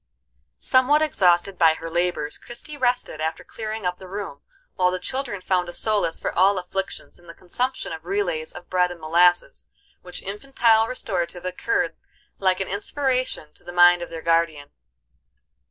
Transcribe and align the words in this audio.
Somewhat 0.57 1.03
exhausted 1.03 1.59
by 1.59 1.75
her 1.75 1.87
labors, 1.87 2.39
Christie 2.39 2.75
rested, 2.75 3.21
after 3.21 3.43
clearing 3.43 3.85
up 3.85 3.99
the 3.99 4.07
room, 4.07 4.41
while 4.73 4.89
the 4.89 4.97
children 4.97 5.41
found 5.41 5.69
a 5.69 5.71
solace 5.71 6.19
for 6.19 6.33
all 6.35 6.57
afflictions 6.57 7.19
in 7.19 7.27
the 7.27 7.35
consumption 7.35 7.93
of 7.93 8.03
relays 8.03 8.51
of 8.51 8.67
bread 8.67 8.89
and 8.89 8.99
molasses, 8.99 9.67
which 10.01 10.23
infantile 10.23 10.87
restorative 10.87 11.45
occurred 11.45 11.97
like 12.39 12.59
an 12.59 12.67
inspiration 12.67 13.53
to 13.53 13.63
the 13.63 13.71
mind 13.71 14.01
of 14.01 14.09
their 14.09 14.23
guardian. 14.23 14.71